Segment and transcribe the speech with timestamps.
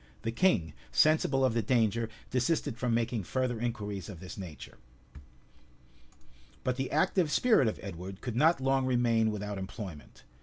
[0.23, 4.79] The king, sensible of the danger, desisted from making further inquiries of this nature.
[6.63, 10.23] {1276.} But the active spirit of Edward could not long remain without employment.